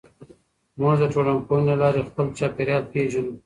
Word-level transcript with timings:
موږ 0.79 0.93
د 1.01 1.03
ټولنپوهنې 1.13 1.65
له 1.71 1.75
لارې 1.81 2.07
خپل 2.09 2.25
چاپېریال 2.37 2.83
پېژنو. 2.91 3.33